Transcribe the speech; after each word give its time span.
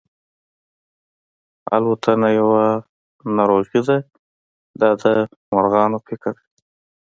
الوتنه 1.75 2.29
یوه 2.39 2.63
ناروغي 3.35 3.81
ده 3.87 3.97
دا 4.79 4.89
د 5.01 5.03
مرغانو 5.53 5.97
فکر 6.07 6.31
دی. 6.39 6.45